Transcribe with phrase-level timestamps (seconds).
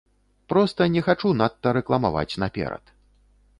[0.53, 2.83] Проста не хачу надта рэкламаваць наперад.